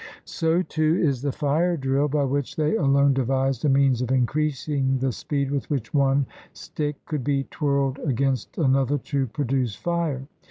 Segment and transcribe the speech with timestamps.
[0.25, 4.97] So, too, is the fire drill by which they alone devised a means of increasing
[4.97, 10.25] the speed with which one stick could be twirled against another to produce fire.